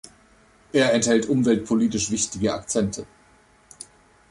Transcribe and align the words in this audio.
Er 0.73 0.93
enthält 0.93 1.29
umweltpolitisch 1.29 2.09
wichtige 2.09 2.55
Akzente. 2.55 3.05